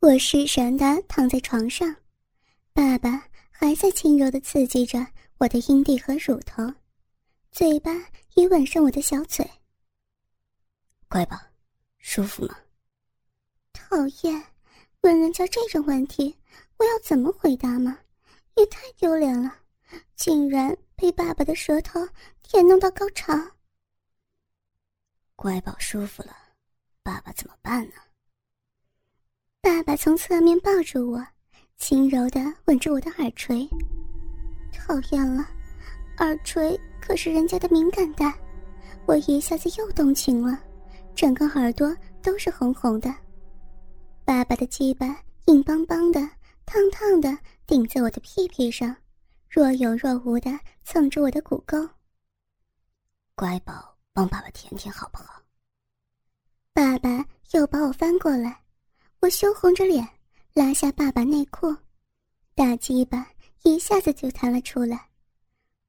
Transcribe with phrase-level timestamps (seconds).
[0.00, 1.96] 我失神的躺在床上，
[2.72, 5.04] 爸爸还在轻柔的刺激着
[5.38, 6.62] 我的阴蒂和乳头，
[7.50, 7.90] 嘴巴
[8.34, 9.44] 也吻上我的小嘴。
[11.08, 11.50] 乖吧，
[11.98, 12.56] 舒服吗？
[13.72, 14.40] 讨厌，
[15.00, 16.38] 问人家这种问题，
[16.76, 17.98] 我要怎么回答吗？
[18.54, 19.52] 也太丢脸了，
[20.14, 22.08] 竟然被爸爸的舌头
[22.44, 23.34] 舔弄到高潮。
[25.34, 26.36] 乖宝舒服了，
[27.02, 27.96] 爸爸怎么办呢？
[29.60, 31.26] 爸爸从侧面抱住我，
[31.78, 33.68] 轻柔的吻着我的耳垂。
[34.72, 35.46] 讨厌了，
[36.18, 38.32] 耳垂可是人家的敏感带，
[39.06, 40.58] 我一下子又动情了，
[41.14, 43.12] 整个耳朵都是红红的。
[44.24, 46.20] 爸爸的鸡巴硬邦邦的、
[46.64, 48.94] 烫烫的顶在我的屁屁上，
[49.48, 50.50] 若有若无的
[50.84, 51.88] 蹭着我的骨沟。
[53.34, 55.42] 乖宝，帮爸爸舔舔好不好？
[56.72, 58.60] 爸爸又把我翻过来。
[59.20, 60.06] 我羞红着脸，
[60.54, 61.74] 拉下爸爸内裤，
[62.54, 63.26] 大鸡巴
[63.64, 65.08] 一下子就弹了出来。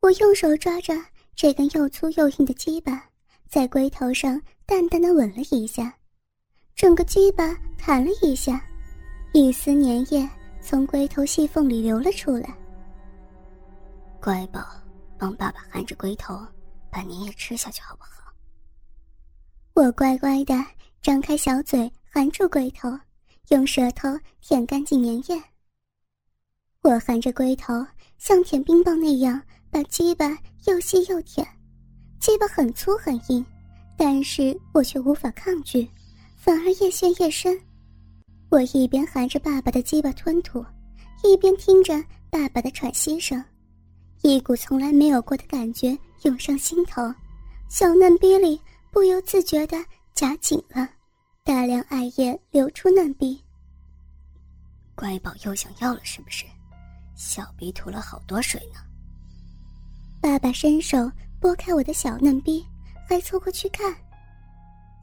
[0.00, 0.94] 我用手抓着
[1.34, 3.04] 这根又粗又硬的鸡巴，
[3.48, 5.92] 在龟头上淡淡的吻了一下，
[6.76, 8.64] 整个鸡巴弹了一下，
[9.32, 10.28] 一丝粘液
[10.60, 12.56] 从龟头细缝里流了出来。
[14.20, 14.64] 乖宝，
[15.18, 16.38] 帮爸爸含着龟头，
[16.90, 18.32] 把粘液吃下去好不好？
[19.74, 20.54] 我乖乖的
[21.02, 22.88] 张开小嘴，含住龟头。
[23.48, 24.08] 用舌头
[24.40, 25.42] 舔干净粘液。
[26.82, 27.72] 我含着龟头，
[28.18, 31.46] 像舔冰棒那样把鸡巴又吸又舔。
[32.20, 33.44] 鸡巴很粗很硬，
[33.96, 35.88] 但是我却无法抗拒，
[36.36, 37.60] 反而越陷越深。
[38.48, 40.64] 我一边含着爸爸的鸡巴吞吐，
[41.22, 43.42] 一边听着爸爸的喘息声，
[44.22, 47.02] 一股从来没有过的感觉涌上心头，
[47.68, 48.60] 小嫩逼里
[48.92, 49.76] 不由自觉地
[50.14, 50.88] 夹紧了。
[51.46, 53.40] 大量艾叶流出嫩壁，
[54.96, 56.44] 乖宝又想要了是不是？
[57.14, 58.80] 小逼吐了好多水呢。
[60.20, 61.08] 爸爸伸手
[61.38, 62.66] 拨开我的小嫩逼，
[63.08, 63.94] 还凑过去看。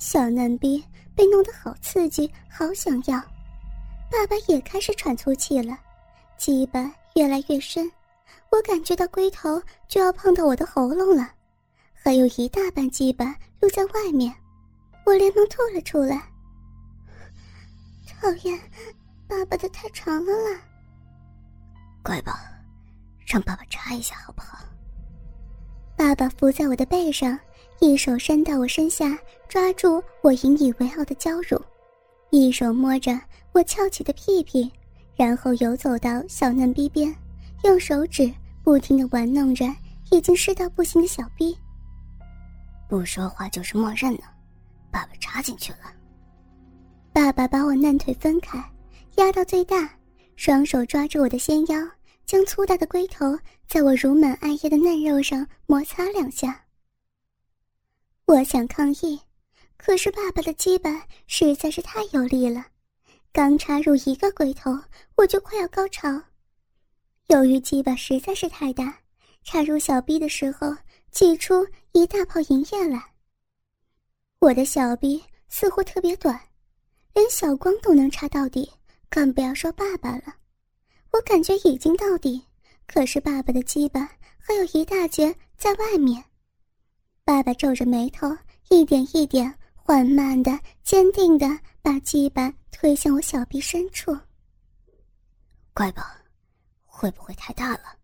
[0.00, 3.20] 小嫩逼被弄得好刺激，好想要。
[4.10, 5.78] 爸爸也开始喘粗气了，
[6.36, 7.88] 鸡巴越来越深，
[8.50, 11.30] 我感觉到龟头就要碰到我的喉咙了，
[11.92, 14.34] 还有一大半鸡巴露在外面，
[15.06, 16.30] 我连忙吐了出来。
[18.32, 18.58] 讨厌，
[19.28, 20.60] 爸爸的太长了啦。
[22.02, 22.32] 乖宝，
[23.26, 24.58] 让爸爸插一下好不好？
[25.98, 27.38] 爸爸伏在我的背上，
[27.80, 31.60] 一手伸到我身下，抓住我引以为傲的娇乳，
[32.30, 33.20] 一手摸着
[33.52, 34.72] 我翘起的屁屁，
[35.14, 37.14] 然后游走到小嫩逼边，
[37.64, 38.32] 用手指
[38.64, 39.66] 不停的玩弄着
[40.10, 41.54] 已经湿到不行的小逼。
[42.88, 44.22] 不说话就是默认呢，
[44.90, 45.92] 爸爸插进去了。
[47.12, 48.58] 爸爸把我嫩腿分开，
[49.16, 49.98] 压到最大，
[50.34, 51.76] 双手抓住我的纤腰，
[52.24, 56.64] 将粗大的龟头在我乳满艾叶的嫩肉上摩擦两下。
[58.24, 59.20] 我想抗议，
[59.76, 62.64] 可是爸爸的鸡巴实在是太有力了，
[63.30, 64.70] 刚插入一个龟头，
[65.16, 66.08] 我就快要高潮。
[67.26, 68.98] 由于鸡巴实在是太大，
[69.44, 70.74] 插入小臂的时候
[71.10, 73.02] 挤出一大泡银液来。
[74.38, 76.40] 我的小臂似乎特别短。
[77.14, 78.70] 连小光都能插到底，
[79.10, 80.34] 更不要说爸爸了。
[81.10, 82.42] 我感觉已经到底，
[82.86, 84.08] 可是爸爸的鸡巴
[84.38, 86.24] 还有一大截在外面。
[87.24, 88.36] 爸爸皱着眉头，
[88.70, 91.46] 一点一点、缓慢的、坚定的
[91.82, 94.16] 把鸡巴推向我小臂深处。
[95.74, 96.02] 乖宝，
[96.84, 97.96] 会不会太大了？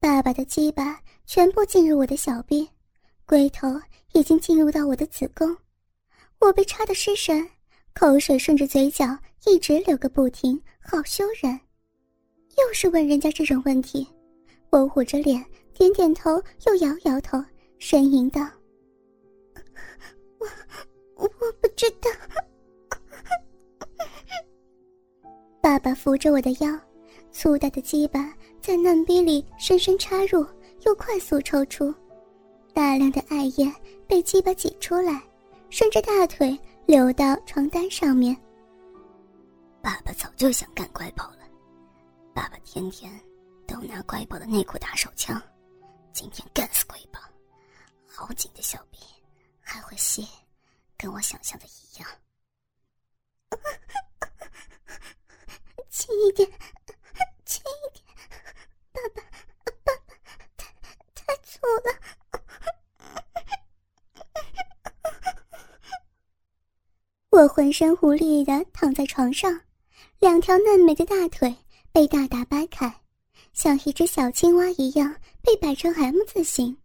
[0.00, 2.68] 爸爸的鸡巴全部进入我的小臂，
[3.24, 3.68] 龟头
[4.12, 5.56] 已经进入到我的子宫，
[6.40, 7.48] 我被插的失神。
[7.98, 9.06] 口水顺着嘴角
[9.46, 11.58] 一直流个不停，好羞人。
[12.58, 14.06] 又是问人家这种问题，
[14.68, 15.42] 我捂着脸，
[15.72, 16.32] 点点头，
[16.66, 17.42] 又摇摇头，
[17.80, 18.46] 呻吟道
[21.16, 22.10] ：“我我不知道。”
[25.62, 26.78] 爸爸扶着我的腰，
[27.32, 30.46] 粗大的鸡巴在嫩逼里深深插入，
[30.84, 31.94] 又快速抽出，
[32.74, 33.72] 大量的艾叶
[34.06, 35.22] 被鸡巴挤出来，
[35.70, 36.54] 顺着大腿。
[36.86, 38.36] 流到床单上面。
[39.82, 41.40] 爸爸早就想干乖宝了，
[42.32, 43.12] 爸爸天天
[43.66, 45.42] 都拿乖宝的内裤打手枪，
[46.12, 47.18] 今天干死乖宝！
[48.06, 49.00] 好紧的小臂，
[49.60, 50.28] 还会吸，
[50.96, 52.08] 跟我想象的一样。
[55.90, 56.48] 轻一点，
[57.44, 58.06] 轻一点，
[58.92, 59.20] 爸爸，
[59.64, 59.92] 爸爸，
[60.56, 60.72] 太
[61.14, 61.98] 太粗了。
[67.46, 69.60] 我浑身无力的躺在床上，
[70.18, 71.54] 两条嫩美的大腿
[71.92, 72.92] 被大大掰开，
[73.52, 76.76] 像一只小青蛙一样被摆成 M 字形，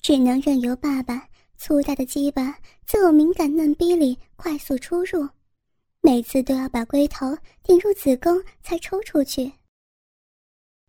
[0.00, 1.28] 只能任由爸爸
[1.58, 2.56] 粗大的鸡巴
[2.86, 5.28] 在我敏感嫩逼里快速出入，
[6.00, 9.52] 每次都要把龟头顶入子宫才抽出去。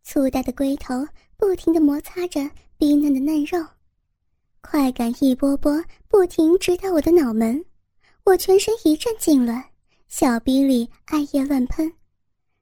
[0.01, 1.05] 粗大的龟头
[1.35, 3.67] 不停地摩擦着逼嫩的嫩肉，
[4.61, 7.65] 快感一波波不停直达我的脑门，
[8.29, 9.59] 我全身一阵痉挛。
[10.07, 11.91] 小逼里艾叶乱喷，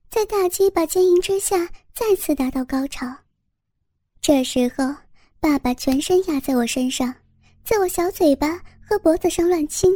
[0.10, 3.06] 在大鸡巴坚硬之下再次达到高潮。
[4.22, 4.96] 这时候，
[5.42, 7.14] 爸爸全身压在我身上，
[7.66, 9.92] 在我小嘴巴和脖子上乱亲，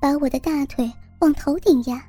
[0.00, 0.90] 把我的大腿
[1.20, 2.04] 往头顶压。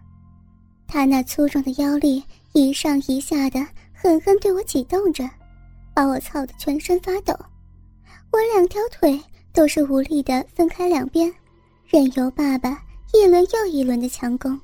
[0.88, 3.59] 他那粗壮的腰力一上一下的
[3.94, 5.30] 狠狠对我挤动着，
[5.94, 7.38] 把我操得全身发抖。
[8.31, 9.19] 我两条腿
[9.53, 11.31] 都是无力的分开两边，
[11.91, 12.86] 任由爸爸。
[13.12, 14.59] 一轮又一轮的强攻。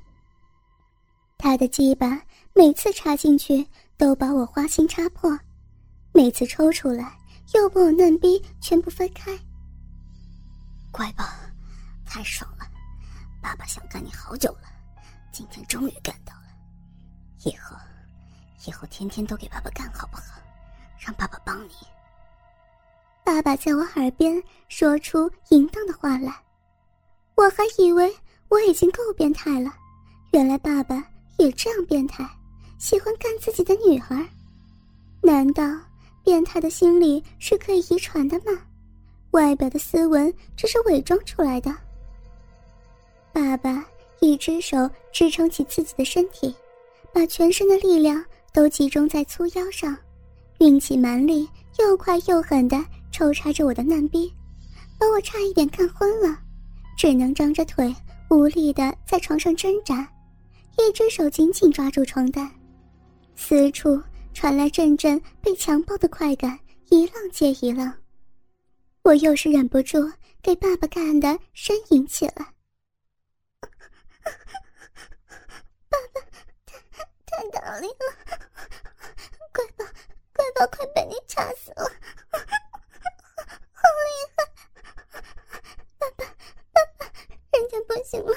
[1.36, 2.22] 他的鸡巴
[2.54, 3.66] 每次插进去
[3.98, 5.36] 都把我花心插破，
[6.14, 7.18] 每次抽出来
[7.56, 9.36] 又把我嫩逼全部分开。
[10.92, 11.26] 乖宝，
[12.06, 12.68] 太爽了！
[13.42, 14.70] 爸爸想干你好久了，
[15.32, 16.54] 今天终于干到了。
[17.44, 17.76] 以后，
[18.68, 20.24] 以后天天都给爸爸干好不好？
[21.00, 21.74] 让爸爸帮你。
[23.24, 24.40] 爸爸在我耳边
[24.70, 26.32] 说出淫荡的话来，
[27.36, 28.14] 我还以为。
[28.48, 29.74] 我已经够变态了，
[30.32, 31.04] 原来爸爸
[31.38, 32.26] 也这样变态，
[32.78, 34.26] 喜欢干自己的女儿。
[35.20, 35.64] 难道
[36.24, 38.62] 变态的心理是可以遗传的吗？
[39.32, 41.76] 外表的斯文只是伪装出来的。
[43.34, 43.84] 爸爸
[44.22, 46.56] 一只手支撑起自己的身体，
[47.12, 48.24] 把全身的力量
[48.54, 49.98] 都集中在粗腰上，
[50.60, 51.50] 运起蛮力，
[51.80, 52.78] 又快又狠地
[53.12, 54.32] 抽插着我的嫩逼，
[55.00, 56.40] 把我差一点干昏了，
[56.98, 57.94] 只能张着腿。
[58.32, 60.12] 无力的在床上挣扎，
[60.80, 62.52] 一只手紧紧抓住床单，
[63.36, 64.02] 四处
[64.34, 66.60] 传来阵阵被强暴的快感，
[66.90, 67.94] 一浪接一浪。
[69.04, 70.12] 我又是忍不住
[70.42, 72.34] 给爸爸干的呻吟起来。
[75.88, 76.20] 爸爸，
[76.66, 76.80] 太
[77.28, 78.18] 太大力了，
[79.54, 79.86] 乖宝，
[80.34, 81.92] 乖宝快被你掐死了。
[88.16, 88.34] 行了，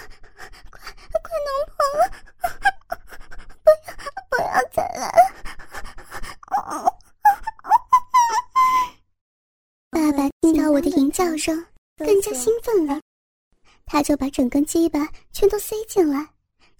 [0.70, 0.80] 快
[1.22, 2.02] 快弄破了！
[3.62, 3.94] 不要
[4.28, 5.12] 不要再来！
[9.90, 11.64] 爸爸听到我的吟叫声，
[11.96, 13.00] 更加兴奋了，
[13.86, 16.30] 他就把整根鸡巴全都塞进来，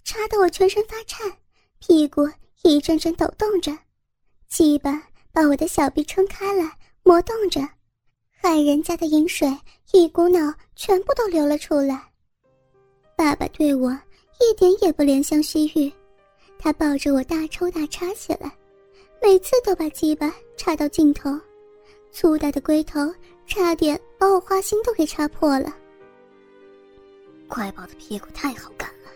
[0.03, 1.37] 插得我全身发颤，
[1.79, 2.29] 屁股
[2.63, 3.77] 一阵阵抖动着，
[4.49, 7.61] 鸡巴把我的小臂撑开来，磨动着，
[8.41, 9.57] 害人家的饮水
[9.93, 12.08] 一股脑全部都流了出来。
[13.19, 13.91] 爸爸对我
[14.39, 15.91] 一点也不怜香惜玉，
[16.57, 18.49] 他抱着我大抽大插起来，
[19.21, 21.29] 每次都把鸡巴插到尽头，
[22.13, 23.13] 粗大的龟头
[23.45, 25.75] 差点把我花心都给插破了。
[27.49, 29.09] 乖宝的屁股太好看了，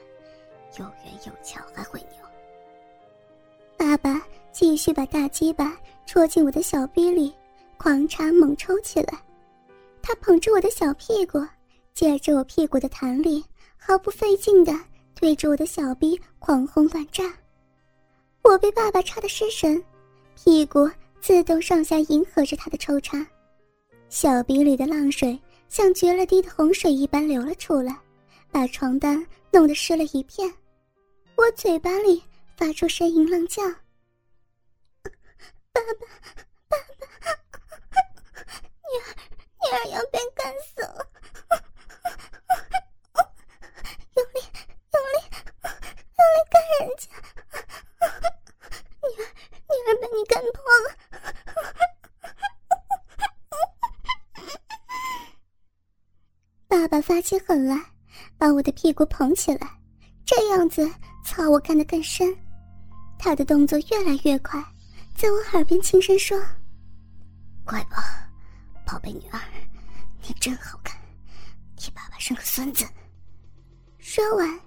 [0.78, 2.20] 又圆又翘，还会扭。
[3.78, 4.22] 爸爸
[4.52, 7.34] 继续把大鸡巴戳进我的小逼里，
[7.78, 9.18] 狂插猛抽起来。
[10.02, 11.40] 他捧着我的小屁股，
[11.94, 13.42] 借着我屁股的弹力。
[13.86, 14.74] 毫不费劲地
[15.14, 17.24] 对着我的小臂狂轰乱炸，
[18.42, 19.84] 我被爸爸插得失神，
[20.36, 23.28] 屁股自动上下迎合着他的抽插，
[24.08, 28.00] 小臂里的浪水像决了堤的洪水一般流了出来，
[28.52, 30.50] 把床单弄得湿了一片。
[31.36, 32.24] 我嘴巴里
[32.56, 33.62] 发出呻吟浪叫
[35.74, 36.08] ：“爸爸，
[36.70, 37.98] 爸爸，
[38.88, 39.06] 女儿，
[39.60, 40.73] 女儿要被干死
[57.48, 57.80] 狠来，
[58.38, 59.70] 把我的屁股捧起来，
[60.26, 60.90] 这样子
[61.24, 62.36] 操我干得更深。
[63.18, 64.64] 他的动作越来越快，
[65.16, 66.40] 在我耳边轻声说
[67.66, 67.98] ：“乖宝，
[68.86, 69.40] 宝贝女儿，
[70.28, 71.00] 你真好看，
[71.76, 72.86] 替爸爸生个孙子。”
[74.00, 74.60] 说完。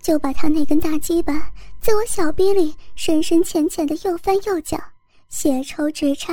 [0.00, 4.82] 就把他那根大鸡巴在我小逼里深深浅浅的又翻又搅，
[5.28, 6.32] 斜抽直插，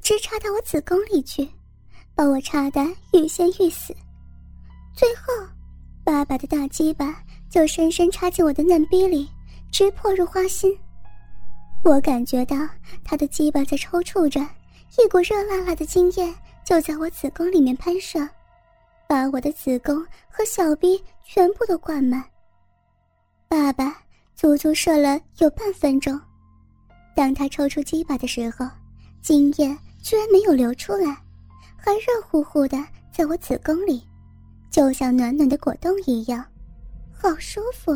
[0.00, 1.48] 直插到我子宫里去，
[2.14, 2.80] 把我插得
[3.12, 3.96] 欲仙欲死。
[4.94, 5.22] 最后，
[6.04, 7.16] 爸爸的大鸡巴
[7.48, 9.28] 就深深插进我的嫩逼里，
[9.70, 10.76] 直破入花心。
[11.84, 12.56] 我感觉到
[13.02, 14.40] 他的鸡巴在抽搐着，
[14.98, 16.34] 一股热辣辣的精液
[16.64, 18.28] 就在我子宫里面喷射，
[19.08, 19.96] 把我的子宫
[20.28, 22.22] 和小逼全部都灌满。
[23.48, 23.96] 爸爸
[24.34, 26.20] 足足射了有半分钟。
[27.16, 28.66] 当他抽出鸡巴的时候，
[29.20, 31.16] 精液居然没有流出来，
[31.76, 32.78] 还热乎乎的
[33.10, 34.06] 在我子宫里，
[34.72, 36.42] 就像暖暖的果冻一样，
[37.12, 37.92] 好舒服！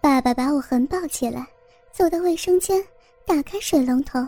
[0.00, 1.46] 爸爸把我横抱起来，
[1.92, 2.84] 走到卫生间，
[3.24, 4.18] 打开水龙头，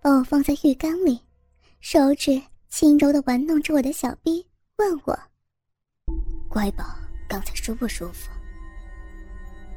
[0.00, 1.20] 把我放在浴缸里，
[1.80, 2.40] 手指
[2.70, 4.44] 轻柔的玩弄着我的小臂，
[4.76, 5.18] 问我
[6.48, 6.82] ：“乖宝，
[7.28, 8.30] 刚才舒不舒服？”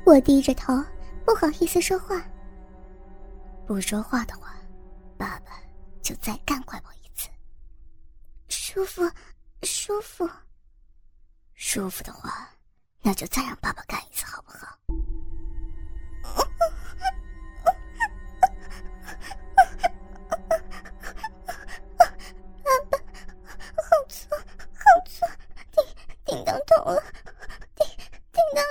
[0.08, 0.74] 我低着头，
[1.26, 2.26] 不好意思说话。
[3.68, 4.56] 不说话的话，
[5.18, 5.52] 爸爸
[6.02, 7.28] 就再干乖宝一次。
[8.48, 9.02] 舒服，
[9.64, 10.28] 舒服，
[11.64, 12.50] 舒服的话，
[13.04, 14.78] 那就再让爸爸干一次，好不好？
[26.26, 26.82] 里头又传
[28.56, 28.66] 来淫乱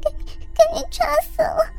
[0.00, 1.69] 的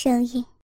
[0.00, 0.48] 声音。